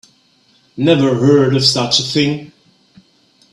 Never 0.77 1.13
heard 1.13 1.55
of 1.55 1.63
such 1.63 1.99
a 1.99 2.01
thing. 2.01 2.51